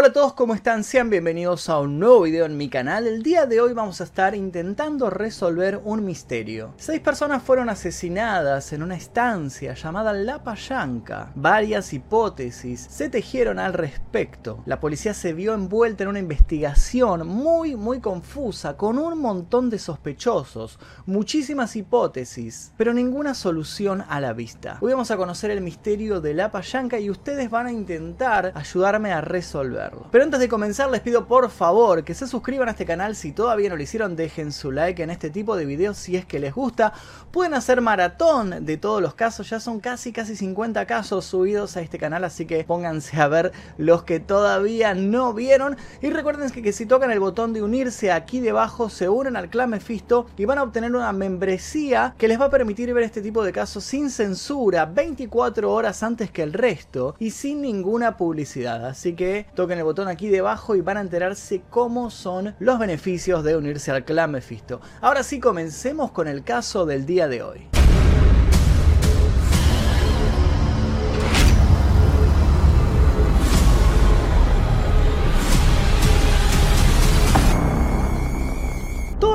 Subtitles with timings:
[0.00, 0.82] Hola a todos, ¿cómo están?
[0.82, 3.06] Sean bienvenidos a un nuevo video en mi canal.
[3.06, 6.72] El día de hoy vamos a estar intentando resolver un misterio.
[6.78, 11.32] Seis personas fueron asesinadas en una estancia llamada La Payanca.
[11.34, 14.62] Varias hipótesis se tejieron al respecto.
[14.64, 19.78] La policía se vio envuelta en una investigación muy, muy confusa, con un montón de
[19.78, 24.78] sospechosos, muchísimas hipótesis, pero ninguna solución a la vista.
[24.80, 29.12] Hoy vamos a conocer el misterio de La Payanca y ustedes van a intentar ayudarme
[29.12, 32.86] a resolver pero antes de comenzar les pido por favor que se suscriban a este
[32.86, 36.16] canal si todavía no lo hicieron, dejen su like en este tipo de videos si
[36.16, 36.92] es que les gusta.
[37.30, 41.80] Pueden hacer maratón de todos los casos, ya son casi casi 50 casos subidos a
[41.80, 45.76] este canal, así que pónganse a ver los que todavía no vieron.
[46.02, 49.48] Y recuerden que, que si tocan el botón de unirse aquí debajo se unen al
[49.48, 53.22] clan Mephisto y van a obtener una membresía que les va a permitir ver este
[53.22, 58.86] tipo de casos sin censura, 24 horas antes que el resto y sin ninguna publicidad.
[58.86, 62.78] Así que toquen en el botón aquí debajo y van a enterarse cómo son los
[62.78, 64.80] beneficios de unirse al clan Mephisto.
[65.00, 67.79] Ahora sí, comencemos con el caso del día de hoy.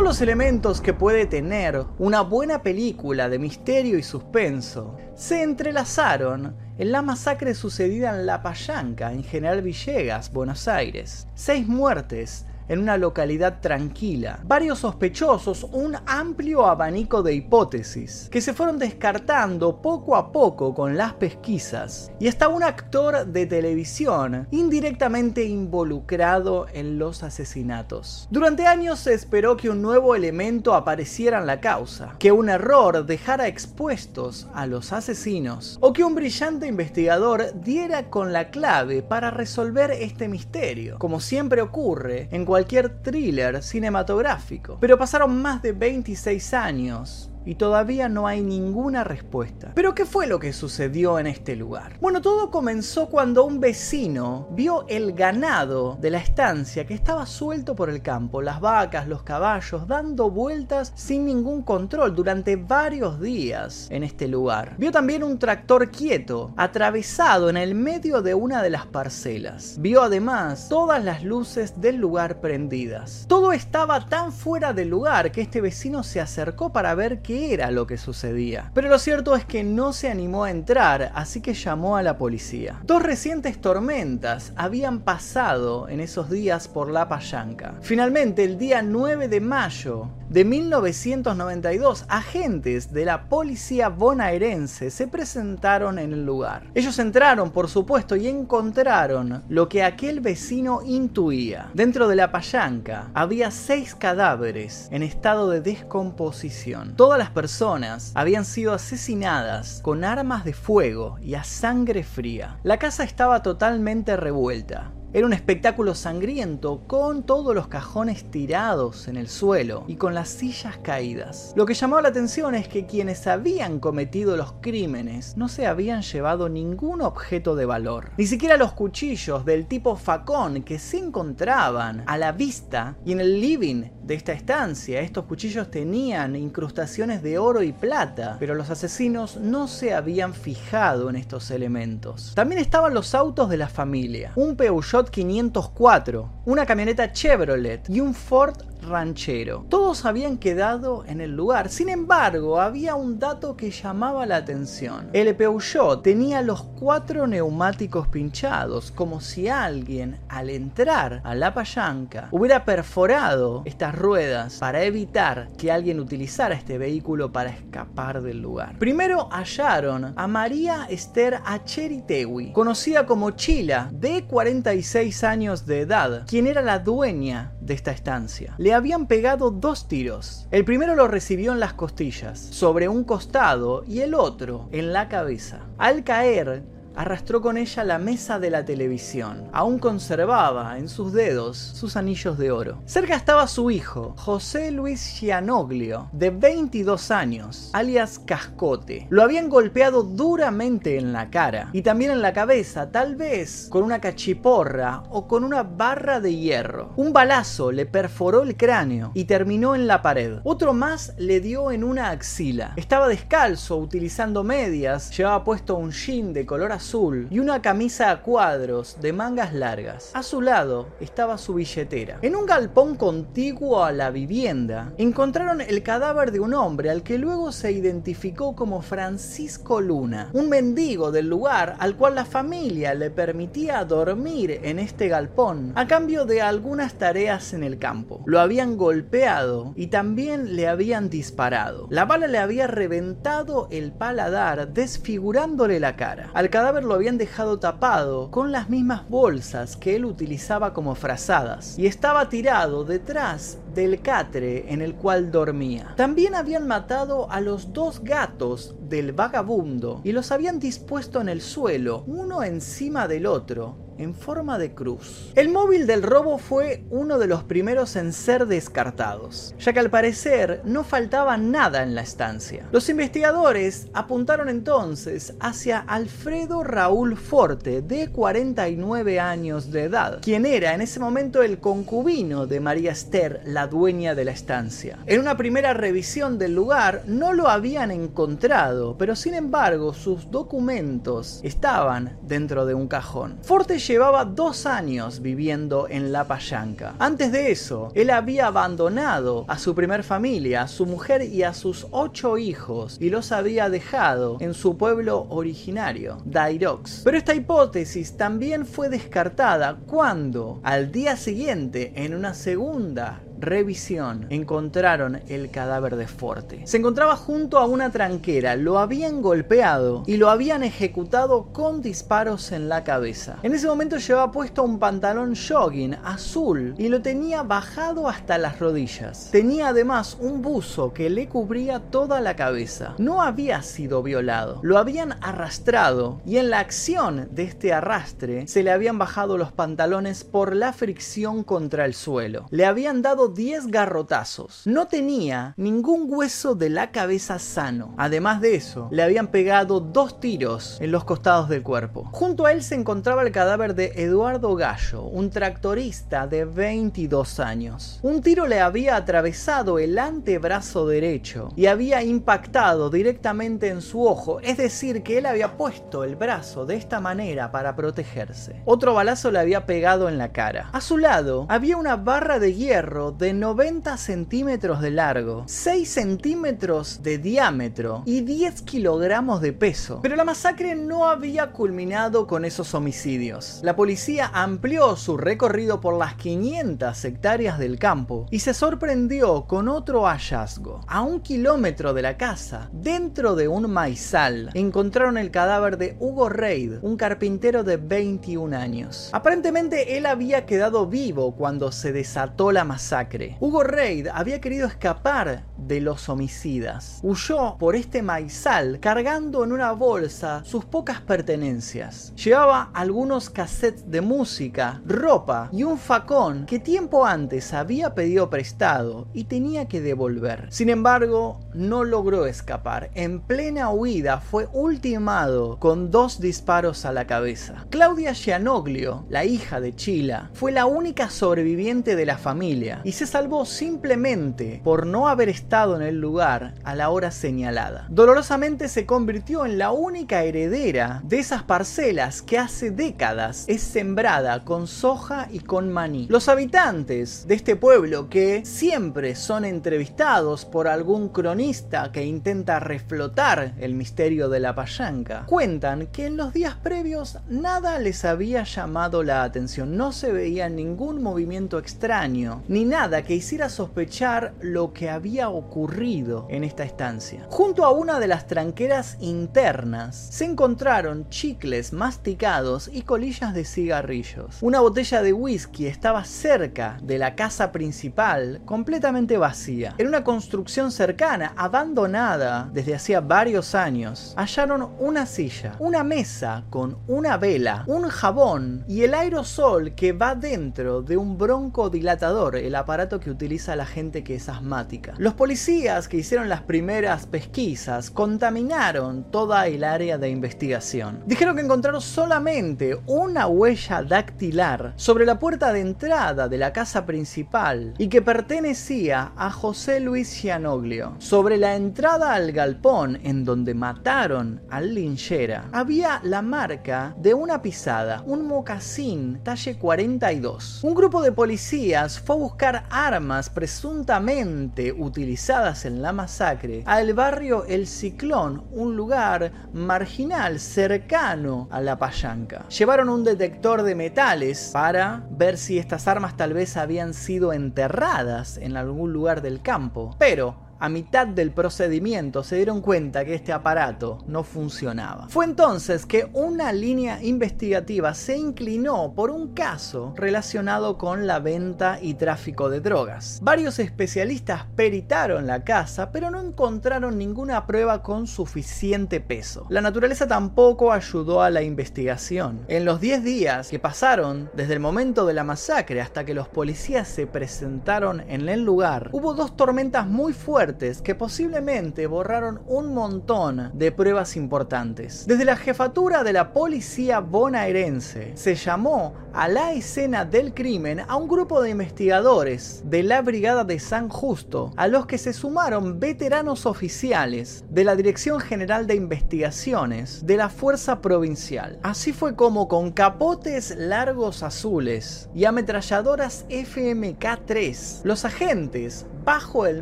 [0.06, 6.92] Los elementos que puede tener una buena película de misterio y suspenso se entrelazaron en
[6.92, 11.28] la masacre sucedida en La Payanca, en General Villegas, Buenos Aires.
[11.34, 14.40] Seis muertes en una localidad tranquila.
[14.46, 20.98] Varios sospechosos, un amplio abanico de hipótesis que se fueron descartando poco a poco con
[20.98, 22.12] las pesquisas.
[22.20, 28.28] Y hasta un actor de televisión indirectamente involucrado en los asesinatos.
[28.32, 33.06] Durante años se esperó que un nuevo elemento apareciera en la causa, que un error
[33.06, 39.32] dejara expuestos a los asesinos o que un brillante investigador diera con la clave para
[39.32, 40.98] resolver este misterio.
[41.00, 44.78] Como siempre ocurre en cualquier thriller cinematográfico.
[44.80, 49.72] Pero pasaron más de 26 años y todavía no hay ninguna respuesta.
[49.75, 51.97] Pero ¿qué fue lo que sucedió en este lugar?
[52.01, 57.75] Bueno, todo comenzó cuando un vecino vio el ganado de la estancia que estaba suelto
[57.75, 63.88] por el campo, las vacas, los caballos, dando vueltas sin ningún control durante varios días
[63.91, 64.75] en este lugar.
[64.77, 69.75] Vio también un tractor quieto, atravesado en el medio de una de las parcelas.
[69.79, 73.25] Vio además todas las luces del lugar prendidas.
[73.27, 77.72] Todo estaba tan fuera del lugar que este vecino se acercó para ver qué era
[77.72, 78.72] lo que sucedía.
[78.73, 82.18] Pero lo cierto es que no se animó a entrar, así que llamó a la
[82.18, 82.79] policía.
[82.84, 87.75] Dos recientes tormentas habían pasado en esos días por La Payanca.
[87.81, 96.00] Finalmente, el día 9 de mayo de 1992, agentes de la policía bonaerense se presentaron
[96.00, 96.63] en el lugar.
[96.74, 101.69] Ellos entraron, por supuesto, y encontraron lo que aquel vecino intuía.
[101.74, 106.95] Dentro de la payanca había seis cadáveres en estado de descomposición.
[106.95, 112.58] Todas las personas habían sido asesinadas con armas de fuego y a sangre fría.
[112.63, 114.94] La casa estaba totalmente revuelta.
[115.16, 120.28] Era un espectáculo sangriento con todos los cajones tirados en el suelo y con las
[120.28, 121.53] sillas caídas.
[121.56, 126.02] Lo que llamó la atención es que quienes habían cometido los crímenes no se habían
[126.02, 128.09] llevado ningún objeto de valor.
[128.18, 133.22] Ni siquiera los cuchillos del tipo facón que se encontraban a la vista y en
[133.22, 135.00] el living de esta estancia.
[135.00, 141.09] Estos cuchillos tenían incrustaciones de oro y plata, pero los asesinos no se habían fijado
[141.09, 142.34] en estos elementos.
[142.36, 144.34] También estaban los autos de la familia.
[144.36, 148.56] Un Peugeot 504, una camioneta Chevrolet y un Ford
[148.88, 149.66] ranchero.
[149.69, 151.69] Todos habían quedado en el lugar.
[151.69, 155.09] Sin embargo, había un dato que llamaba la atención.
[155.13, 162.29] El Peugeot tenía los cuatro neumáticos pinchados, como si alguien al entrar a la payanca
[162.31, 168.78] hubiera perforado estas ruedas para evitar que alguien utilizara este vehículo para escapar del lugar.
[168.78, 176.48] Primero hallaron a María Esther Acheritewi, conocida como Chila, de 46 años de edad, quien
[176.48, 178.56] era la dueña de esta estancia.
[178.57, 180.47] Le habían pegado dos tiros.
[180.51, 185.09] El primero lo recibió en las costillas, sobre un costado, y el otro en la
[185.09, 185.62] cabeza.
[185.77, 186.63] Al caer,
[186.95, 189.50] arrastró con ella la mesa de la televisión.
[189.51, 192.81] Aún conservaba en sus dedos sus anillos de oro.
[192.86, 199.07] Cerca estaba su hijo, José Luis Gianoglio, de 22 años, alias Cascote.
[199.09, 203.83] Lo habían golpeado duramente en la cara y también en la cabeza, tal vez con
[203.83, 206.94] una cachiporra o con una barra de hierro.
[206.95, 210.39] Un balazo le perforó el cráneo y terminó en la pared.
[210.44, 212.74] Otro más le dio en una axila.
[212.75, 218.12] Estaba descalzo, utilizando medias, llevaba puesto un jean de color azul azul y una camisa
[218.12, 220.12] a cuadros de mangas largas.
[220.14, 222.20] A su lado estaba su billetera.
[222.22, 227.18] En un galpón contiguo a la vivienda encontraron el cadáver de un hombre al que
[227.18, 233.10] luego se identificó como Francisco Luna, un mendigo del lugar al cual la familia le
[233.10, 238.22] permitía dormir en este galpón a cambio de algunas tareas en el campo.
[238.28, 241.88] Lo habían golpeado y también le habían disparado.
[241.90, 246.30] La bala le había reventado el paladar, desfigurándole la cara.
[246.36, 251.77] Al cadáver lo habían dejado tapado con las mismas bolsas que él utilizaba como frazadas
[251.80, 255.94] y estaba tirado detrás del catre en el cual dormía.
[255.98, 261.42] También habían matado a los dos gatos del vagabundo y los habían dispuesto en el
[261.42, 265.31] suelo, uno encima del otro, en forma de cruz.
[265.36, 269.89] El móvil del robo fue uno de los primeros en ser descartados, ya que al
[269.89, 272.68] parecer no faltaba nada en la estancia.
[272.72, 280.74] Los investigadores apuntaron entonces hacia Alfredo Raúl Forte, de 49 años de edad, quien era
[280.74, 285.00] en ese momento el concubino de María Esther, la dueña de la estancia.
[285.06, 291.39] En una primera revisión del lugar no lo habían encontrado, pero sin embargo sus documentos
[291.44, 293.38] estaban dentro de un cajón.
[293.41, 296.95] Forte llevaba dos años viviendo en La Payanca.
[297.00, 301.53] Antes de eso, él había abandonado a su primer familia, a su mujer y a
[301.53, 307.01] sus ocho hijos y los había dejado en su pueblo originario, Dairox.
[307.03, 315.22] Pero esta hipótesis también fue descartada cuando, al día siguiente, en una segunda revisión encontraron
[315.28, 316.62] el cadáver de Forte.
[316.66, 322.52] Se encontraba junto a una tranquera, lo habían golpeado y lo habían ejecutado con disparos
[322.52, 323.38] en la cabeza.
[323.44, 328.60] En ese momento llevaba puesto un pantalón jogging azul y lo tenía bajado hasta las
[328.60, 329.30] rodillas.
[329.32, 332.96] Tenía además un buzo que le cubría toda la cabeza.
[332.98, 338.64] No había sido violado, lo habían arrastrado y en la acción de este arrastre se
[338.64, 342.46] le habían bajado los pantalones por la fricción contra el suelo.
[342.50, 344.62] Le habían dado 10 garrotazos.
[344.66, 347.94] No tenía ningún hueso de la cabeza sano.
[347.98, 352.10] Además de eso, le habían pegado dos tiros en los costados del cuerpo.
[352.12, 358.00] Junto a él se encontraba el cadáver de Eduardo Gallo, un tractorista de 22 años.
[358.01, 364.39] Un tiro le había atravesado el antebrazo derecho y había impactado directamente en su ojo,
[364.42, 368.62] es decir, que él había puesto el brazo de esta manera para protegerse.
[368.66, 370.69] Otro balazo le había pegado en la cara.
[370.72, 377.01] A su lado había una barra de hierro de 90 centímetros de largo, 6 centímetros
[377.01, 380.00] de diámetro y 10 kilogramos de peso.
[380.01, 383.62] Pero la masacre no había culminado con esos homicidios.
[383.63, 389.69] La policía amplió su recorrido por las 500 hectáreas del campo y se sorprendió con
[389.69, 390.81] otro hallazgo.
[390.88, 396.27] A un kilómetro de la casa, dentro de un maizal, encontraron el cadáver de Hugo
[396.27, 399.09] Reid, un carpintero de 21 años.
[399.13, 403.05] Aparentemente él había quedado vivo cuando se desató la masacre
[403.40, 407.00] Hugo Reid había querido escapar de los homicidas.
[407.04, 412.13] Huyó por este maizal cargando en una bolsa sus pocas pertenencias.
[412.16, 419.08] Llevaba algunos cassettes de música, ropa y un facón que tiempo antes había pedido prestado
[419.13, 420.48] y tenía que devolver.
[420.50, 422.90] Sin embargo, no logró escapar.
[422.96, 427.65] En plena huida fue ultimado con dos disparos a la cabeza.
[427.70, 433.06] Claudia Gianoglio, la hija de Chila, fue la única sobreviviente de la familia y se
[433.06, 437.88] salvó simplemente por no haber estado en el lugar a la hora señalada.
[437.90, 444.46] Dolorosamente se convirtió en la única heredera de esas parcelas que hace décadas es sembrada
[444.46, 446.08] con soja y con maní.
[446.10, 453.56] Los habitantes de este pueblo que siempre son entrevistados por algún cronista que intenta reflotar
[453.60, 459.04] el misterio de la payanca, cuentan que en los días previos nada les había llamado
[459.04, 465.30] la atención, no se veía ningún movimiento extraño, ni que hiciera sospechar lo que había
[465.30, 467.25] ocurrido en esta estancia.
[467.30, 474.38] Junto a una de las tranqueras internas se encontraron chicles masticados y colillas de cigarrillos.
[474.42, 479.74] Una botella de whisky estaba cerca de la casa principal, completamente vacía.
[479.80, 486.77] En una construcción cercana, abandonada desde hacía varios años, hallaron una silla, una mesa con
[486.88, 492.75] una vela, un jabón y el aerosol que va dentro de un broncodilatador, el aparato
[492.75, 494.96] que utiliza la gente que es asmática.
[494.98, 501.01] Los policías que hicieron las primeras pesquisas contaminaron toda el área de investigación.
[501.05, 506.86] Dijeron que encontraron solamente una huella dactilar sobre la puerta de entrada de la casa
[506.86, 510.96] principal y que pertenecía a José Luis Gianoglio.
[511.00, 517.41] Sobre la entrada al galpón en donde mataron al linchera había la marca de una
[517.41, 520.62] pisada, un mocasín talle 42.
[520.62, 527.45] Un grupo de policías fue a buscar armas presuntamente utilizadas en la masacre al barrio
[527.45, 532.48] El Ciclón, un lugar marginal cercano a la Payanca.
[532.50, 538.38] Llevaron un detector de metales para ver si estas armas tal vez habían sido enterradas
[538.38, 543.33] en algún lugar del campo, pero a mitad del procedimiento se dieron cuenta que este
[543.33, 545.07] aparato no funcionaba.
[545.09, 551.79] Fue entonces que una línea investigativa se inclinó por un caso relacionado con la venta
[551.81, 553.19] y tráfico de drogas.
[553.21, 559.45] Varios especialistas peritaron la casa, pero no encontraron ninguna prueba con suficiente peso.
[559.50, 562.45] La naturaleza tampoco ayudó a la investigación.
[562.47, 566.27] En los 10 días que pasaron desde el momento de la masacre hasta que los
[566.27, 570.45] policías se presentaron en el lugar, hubo dos tormentas muy fuertes
[570.84, 575.08] que posiblemente borraron un montón de pruebas importantes.
[575.08, 580.98] Desde la jefatura de la policía bonaerense se llamó a la escena del crimen a
[580.98, 585.80] un grupo de investigadores de la Brigada de San Justo, a los que se sumaron
[585.80, 591.60] veteranos oficiales de la Dirección General de Investigaciones de la Fuerza Provincial.
[591.64, 599.62] Así fue como con capotes largos azules y ametralladoras FMK-3, los agentes bajo el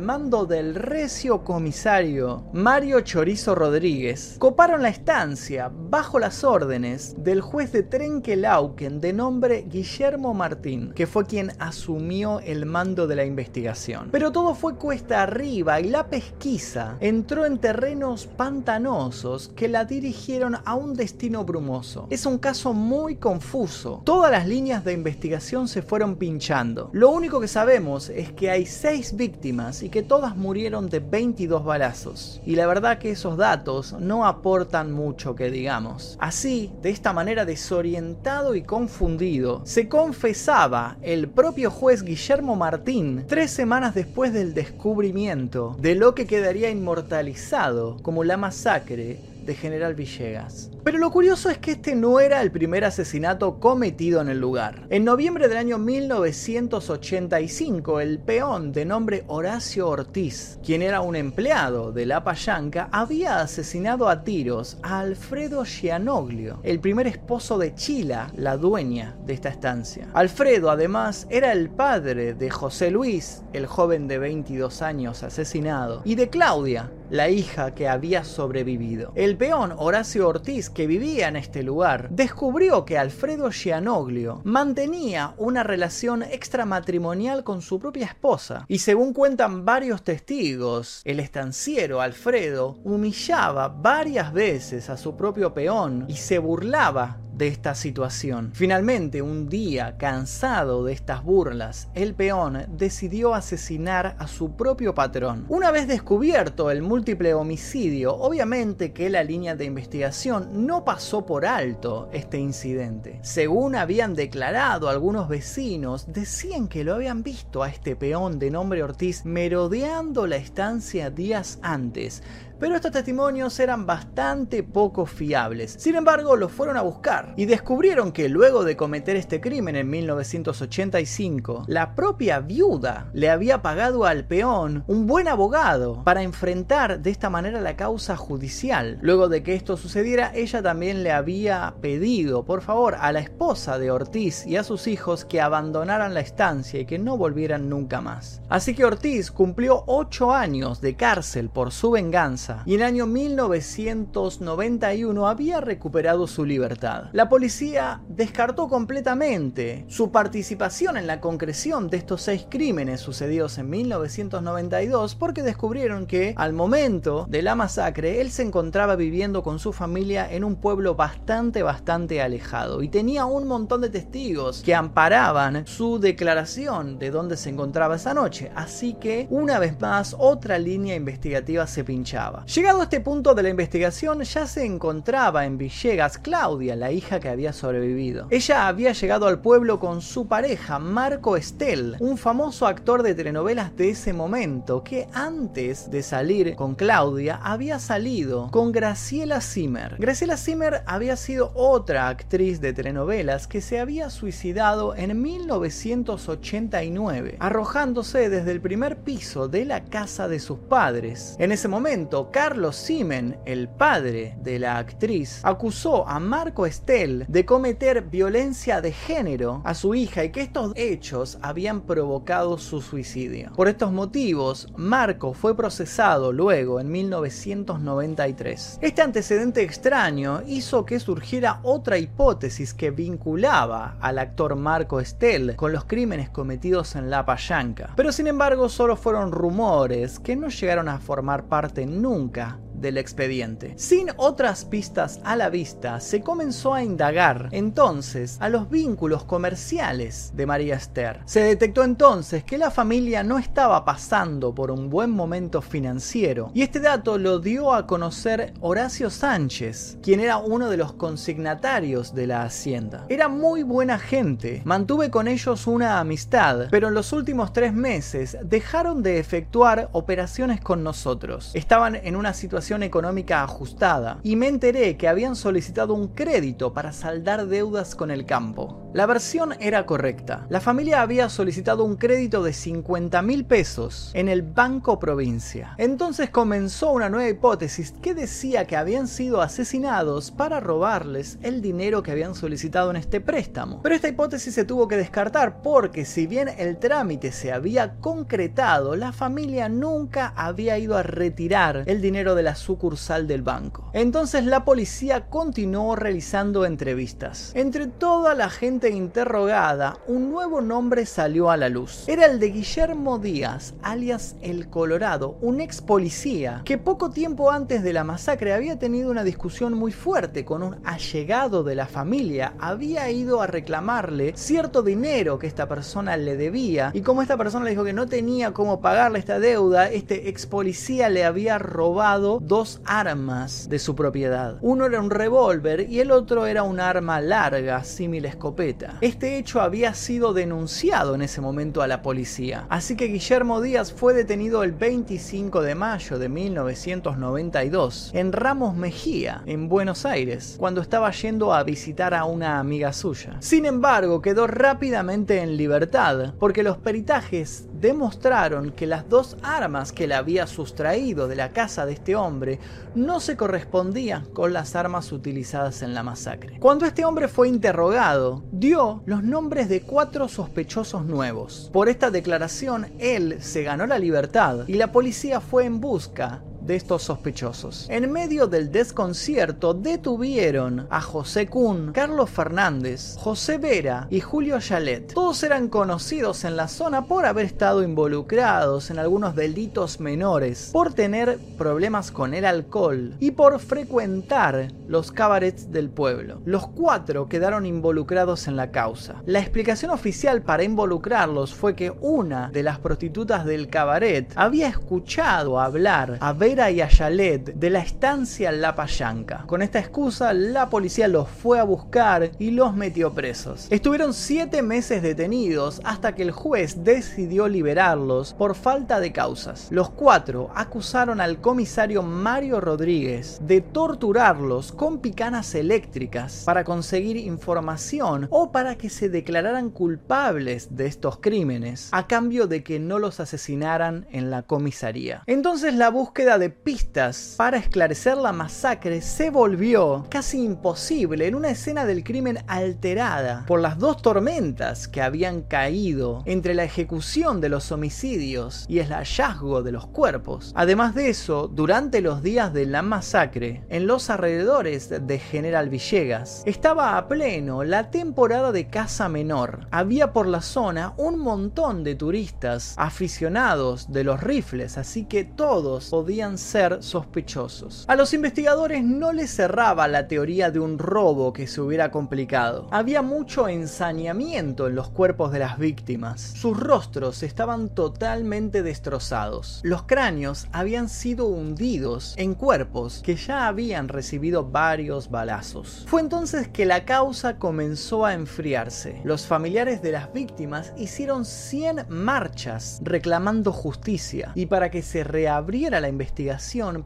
[0.00, 7.70] mando del recio comisario Mario Chorizo Rodríguez, coparon la estancia bajo las órdenes del juez
[7.72, 14.08] de Trenquelauquen de nombre Guillermo Martín, que fue quien asumió el mando de la investigación.
[14.10, 20.56] Pero todo fue cuesta arriba y la pesquisa entró en terrenos pantanosos que la dirigieron
[20.64, 22.06] a un destino brumoso.
[22.10, 24.02] Es un caso muy confuso.
[24.04, 26.90] Todas las líneas de investigación se fueron pinchando.
[26.92, 31.62] Lo único que sabemos es que hay seis víctimas y que todas murieron de 22
[31.62, 32.40] balazos.
[32.46, 36.16] Y la verdad que esos datos no aportan mucho que digamos.
[36.18, 43.50] Así, de esta manera desorientado y confundido, se confesaba el propio juez Guillermo Martín tres
[43.50, 50.70] semanas después del descubrimiento de lo que quedaría inmortalizado como la masacre de General Villegas.
[50.84, 54.86] Pero lo curioso es que este no era el primer asesinato cometido en el lugar.
[54.90, 61.90] En noviembre del año 1985, el peón de nombre Horacio Ortiz, quien era un empleado
[61.90, 68.30] de La Payanca, había asesinado a tiros a Alfredo Gianoglio, el primer esposo de Chila,
[68.36, 70.10] la dueña de esta estancia.
[70.12, 76.14] Alfredo, además, era el padre de José Luis, el joven de 22 años asesinado, y
[76.14, 79.12] de Claudia, la hija que había sobrevivido.
[79.14, 85.62] El peón Horacio Ortiz, que vivía en este lugar, descubrió que Alfredo Gianoglio mantenía una
[85.62, 88.66] relación extramatrimonial con su propia esposa.
[88.68, 96.04] Y según cuentan varios testigos, el estanciero Alfredo humillaba varias veces a su propio peón
[96.08, 98.50] y se burlaba de esta situación.
[98.54, 105.44] Finalmente, un día, cansado de estas burlas, el peón decidió asesinar a su propio patrón.
[105.48, 111.46] Una vez descubierto el múltiple homicidio, obviamente que la línea de investigación no pasó por
[111.46, 113.18] alto este incidente.
[113.22, 118.82] Según habían declarado algunos vecinos, decían que lo habían visto a este peón de nombre
[118.82, 122.22] Ortiz merodeando la estancia días antes,
[122.58, 125.76] pero estos testimonios eran bastante poco fiables.
[125.78, 129.90] Sin embargo, los fueron a buscar y descubrieron que luego de cometer este crimen en
[129.90, 137.10] 1985, la propia viuda le había pagado al peón un buen abogado para enfrentar de
[137.10, 138.98] esta manera la causa judicial.
[139.00, 143.78] Luego de que esto sucediera, ella también le había pedido, por favor, a la esposa
[143.78, 148.00] de Ortiz y a sus hijos que abandonaran la estancia y que no volvieran nunca
[148.00, 148.42] más.
[148.48, 153.06] Así que Ortiz cumplió 8 años de cárcel por su venganza y en el año
[153.06, 157.04] 1991 había recuperado su libertad.
[157.12, 163.70] La policía descartó completamente su participación en la concreción de estos seis crímenes sucedidos en
[163.70, 169.72] 1992 porque descubrieron que al momento de la masacre él se encontraba viviendo con su
[169.72, 175.66] familia en un pueblo bastante bastante alejado y tenía un montón de testigos que amparaban
[175.66, 178.50] su declaración de dónde se encontraba esa noche.
[178.54, 182.33] Así que una vez más otra línea investigativa se pinchaba.
[182.42, 187.20] Llegado a este punto de la investigación, ya se encontraba en Villegas Claudia, la hija
[187.20, 188.26] que había sobrevivido.
[188.30, 193.76] Ella había llegado al pueblo con su pareja, Marco Estel, un famoso actor de telenovelas
[193.76, 199.96] de ese momento, que antes de salir con Claudia había salido con Graciela Zimmer.
[199.98, 208.28] Graciela Zimmer había sido otra actriz de telenovelas que se había suicidado en 1989, arrojándose
[208.28, 211.36] desde el primer piso de la casa de sus padres.
[211.38, 217.44] En ese momento, Carlos Simen, el padre de la actriz, acusó a Marco Estel de
[217.44, 223.52] cometer violencia de género a su hija y que estos hechos habían provocado su suicidio.
[223.54, 228.78] Por estos motivos, Marco fue procesado luego en 1993.
[228.80, 235.72] Este antecedente extraño hizo que surgiera otra hipótesis que vinculaba al actor Marco Estel con
[235.72, 237.92] los crímenes cometidos en La Payanca.
[237.96, 242.98] Pero sin embargo solo fueron rumores que no llegaron a formar parte nunca nunca del
[242.98, 243.72] expediente.
[243.76, 250.32] Sin otras pistas a la vista, se comenzó a indagar entonces a los vínculos comerciales
[250.36, 251.20] de María Esther.
[251.24, 256.60] Se detectó entonces que la familia no estaba pasando por un buen momento financiero y
[256.60, 262.26] este dato lo dio a conocer Horacio Sánchez, quien era uno de los consignatarios de
[262.26, 263.06] la hacienda.
[263.08, 268.36] Era muy buena gente, mantuve con ellos una amistad, pero en los últimos tres meses
[268.44, 271.50] dejaron de efectuar operaciones con nosotros.
[271.54, 276.92] Estaban en una situación económica ajustada y me enteré que habían solicitado un crédito para
[276.92, 278.90] saldar deudas con el campo.
[278.94, 280.46] La versión era correcta.
[280.48, 285.74] La familia había solicitado un crédito de 50 mil pesos en el Banco Provincia.
[285.78, 292.02] Entonces comenzó una nueva hipótesis que decía que habían sido asesinados para robarles el dinero
[292.02, 293.80] que habían solicitado en este préstamo.
[293.82, 298.94] Pero esta hipótesis se tuvo que descartar porque si bien el trámite se había concretado,
[298.94, 303.90] la familia nunca había ido a retirar el dinero de la sucursal del banco.
[303.92, 307.52] Entonces la policía continuó realizando entrevistas.
[307.54, 312.04] Entre toda la gente interrogada, un nuevo nombre salió a la luz.
[312.08, 317.82] Era el de Guillermo Díaz, alias El Colorado, un ex policía que poco tiempo antes
[317.82, 322.54] de la masacre había tenido una discusión muy fuerte con un allegado de la familia.
[322.58, 327.64] Había ido a reclamarle cierto dinero que esta persona le debía y como esta persona
[327.64, 332.40] le dijo que no tenía cómo pagarle esta deuda, este ex policía le había robado
[332.46, 334.58] dos armas de su propiedad.
[334.60, 338.98] Uno era un revólver y el otro era un arma larga, símil escopeta.
[339.00, 343.92] Este hecho había sido denunciado en ese momento a la policía, así que Guillermo Díaz
[343.92, 350.80] fue detenido el 25 de mayo de 1992 en Ramos Mejía, en Buenos Aires, cuando
[350.80, 353.36] estaba yendo a visitar a una amiga suya.
[353.40, 360.06] Sin embargo, quedó rápidamente en libertad, porque los peritajes demostraron que las dos armas que
[360.06, 362.58] le había sustraído de la casa de este hombre
[362.94, 366.58] no se correspondían con las armas utilizadas en la masacre.
[366.60, 371.70] Cuando este hombre fue interrogado, dio los nombres de cuatro sospechosos nuevos.
[371.72, 376.76] Por esta declaración, él se ganó la libertad y la policía fue en busca de
[376.76, 377.86] estos sospechosos.
[377.90, 385.12] En medio del desconcierto detuvieron a José Kuhn, Carlos Fernández, José Vera y Julio Yalet.
[385.12, 390.92] Todos eran conocidos en la zona por haber estado involucrados en algunos delitos menores, por
[390.94, 396.40] tener problemas con el alcohol y por frecuentar los cabarets del pueblo.
[396.44, 399.22] Los cuatro quedaron involucrados en la causa.
[399.26, 405.60] La explicación oficial para involucrarlos fue que una de las prostitutas del cabaret había escuchado
[405.60, 409.42] hablar a Vera y a Yalet de la estancia La Payanca.
[409.48, 413.66] Con esta excusa, la policía los fue a buscar y los metió presos.
[413.70, 419.66] Estuvieron siete meses detenidos hasta que el juez decidió liberarlos por falta de causas.
[419.72, 428.28] Los cuatro acusaron al comisario Mario Rodríguez de torturarlos con picanas eléctricas para conseguir información
[428.30, 433.18] o para que se declararan culpables de estos crímenes a cambio de que no los
[433.18, 435.24] asesinaran en la comisaría.
[435.26, 441.50] Entonces la búsqueda de pistas para esclarecer la masacre se volvió casi imposible en una
[441.50, 447.48] escena del crimen alterada por las dos tormentas que habían caído entre la ejecución de
[447.48, 450.52] los homicidios y el hallazgo de los cuerpos.
[450.54, 456.42] Además de eso, durante los días de la masacre, en los alrededores de General Villegas,
[456.46, 459.66] estaba a pleno la temporada de caza menor.
[459.70, 465.90] Había por la zona un montón de turistas aficionados de los rifles, así que todos
[465.90, 467.84] podían ser sospechosos.
[467.88, 472.68] A los investigadores no les cerraba la teoría de un robo que se hubiera complicado.
[472.70, 476.20] Había mucho ensañamiento en los cuerpos de las víctimas.
[476.20, 479.60] Sus rostros estaban totalmente destrozados.
[479.62, 485.84] Los cráneos habían sido hundidos en cuerpos que ya habían recibido varios balazos.
[485.88, 489.00] Fue entonces que la causa comenzó a enfriarse.
[489.04, 495.80] Los familiares de las víctimas hicieron 100 marchas reclamando justicia y para que se reabriera
[495.80, 496.23] la investigación,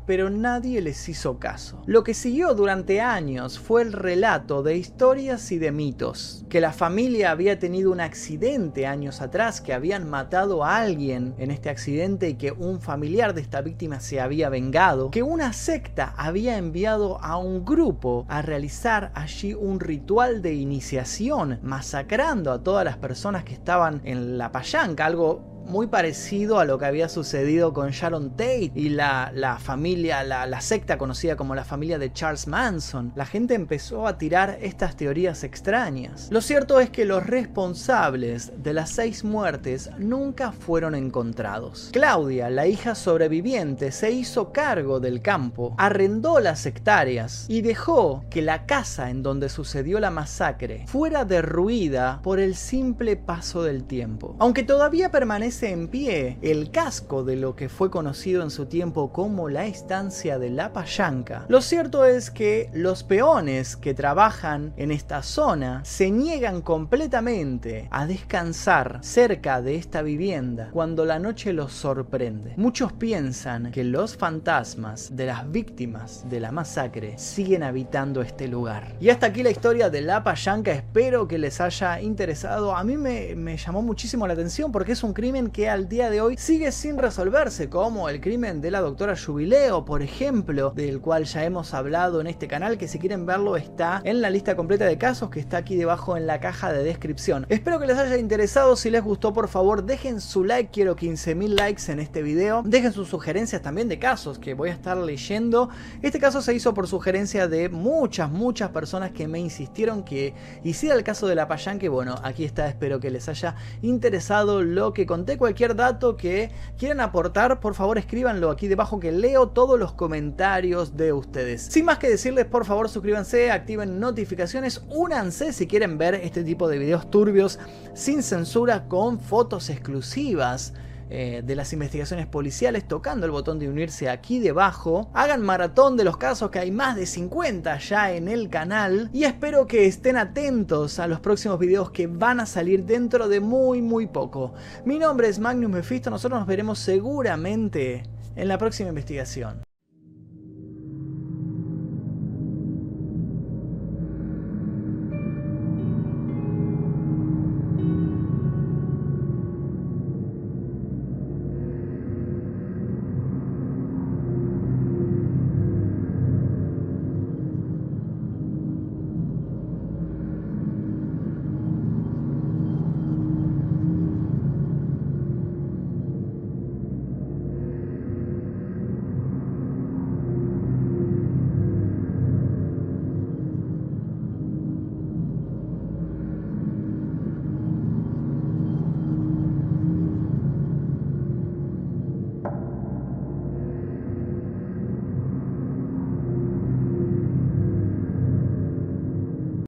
[0.06, 1.82] pero nadie les hizo caso.
[1.86, 6.72] Lo que siguió durante años fue el relato de historias y de mitos, que la
[6.72, 12.30] familia había tenido un accidente años atrás, que habían matado a alguien en este accidente
[12.30, 17.22] y que un familiar de esta víctima se había vengado, que una secta había enviado
[17.22, 23.44] a un grupo a realizar allí un ritual de iniciación, masacrando a todas las personas
[23.44, 28.30] que estaban en la payanca, algo muy parecido a lo que había sucedido con Sharon
[28.30, 33.12] Tate y la, la familia, la, la, secta conocida como la familia de Charles Manson.
[33.14, 36.28] La gente empezó a tirar estas teorías extrañas.
[36.30, 41.90] Lo cierto es que los responsables de las seis muertes nunca fueron encontrados.
[41.92, 48.42] Claudia, la hija sobreviviente, se hizo cargo del campo, arrendó las hectáreas y dejó que
[48.42, 54.36] la casa en donde sucedió la masacre fuera derruida por el simple paso del tiempo.
[54.38, 59.12] Aunque todavía permanece en pie el casco de lo que fue conocido en su tiempo
[59.12, 61.46] como la estancia de La Payanca.
[61.48, 68.06] Lo cierto es que los peones que trabajan en esta zona se niegan completamente a
[68.06, 72.54] descansar cerca de esta vivienda cuando la noche los sorprende.
[72.56, 78.96] Muchos piensan que los fantasmas de las víctimas de la masacre siguen habitando este lugar.
[79.00, 82.76] Y hasta aquí la historia de La Payanca, espero que les haya interesado.
[82.76, 86.10] A mí me, me llamó muchísimo la atención porque es un crimen que al día
[86.10, 91.00] de hoy sigue sin resolverse, como el crimen de la doctora Jubileo, por ejemplo, del
[91.00, 94.56] cual ya hemos hablado en este canal, que si quieren verlo está en la lista
[94.56, 97.46] completa de casos que está aquí debajo en la caja de descripción.
[97.48, 101.48] Espero que les haya interesado, si les gustó por favor dejen su like, quiero 15.000
[101.48, 105.68] likes en este video, dejen sus sugerencias también de casos que voy a estar leyendo.
[106.02, 110.34] Este caso se hizo por sugerencia de muchas, muchas personas que me insistieron que
[110.64, 114.62] hiciera el caso de la Payán, que bueno, aquí está, espero que les haya interesado
[114.62, 119.48] lo que conté cualquier dato que quieran aportar, por favor escríbanlo aquí debajo que leo
[119.48, 121.62] todos los comentarios de ustedes.
[121.62, 126.68] Sin más que decirles, por favor suscríbanse, activen notificaciones, únanse si quieren ver este tipo
[126.68, 127.58] de videos turbios
[127.94, 130.74] sin censura con fotos exclusivas
[131.10, 135.10] eh, de las investigaciones policiales tocando el botón de unirse aquí debajo.
[135.14, 139.24] Hagan maratón de los casos que hay más de 50 ya en el canal y
[139.24, 143.82] espero que estén atentos a los próximos videos que van a salir dentro de muy
[143.82, 144.54] muy poco.
[144.84, 148.02] Mi nombre es Magnus Mephisto, nosotros nos veremos seguramente
[148.36, 149.67] en la próxima investigación.